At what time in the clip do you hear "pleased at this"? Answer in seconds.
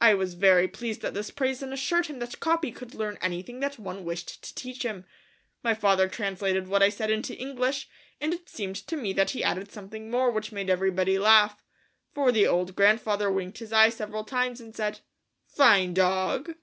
0.66-1.30